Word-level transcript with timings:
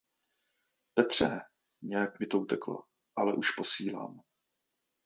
Petře, 0.93 1.39
nějak 1.81 2.19
mi 2.19 2.25
to 2.27 2.37
uteklo, 2.39 2.83
ale 3.15 3.33
už 3.33 3.51
posílám. 3.51 4.21